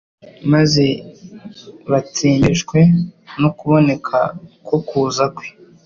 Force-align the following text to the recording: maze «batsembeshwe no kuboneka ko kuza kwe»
maze 0.51 0.85
«batsembeshwe 1.91 2.79
no 3.41 3.49
kuboneka 3.57 4.17
ko 4.67 4.75
kuza 4.87 5.25
kwe» 5.35 5.47